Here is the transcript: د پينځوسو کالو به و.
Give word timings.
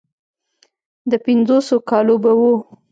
د 1.11 1.13
پينځوسو 1.25 1.75
کالو 1.89 2.15
به 2.23 2.31
و. 2.39 2.41